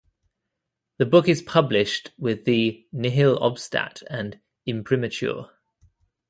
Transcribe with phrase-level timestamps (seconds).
[0.97, 5.51] The book is published with the "nihil obstat" and "imprimatur".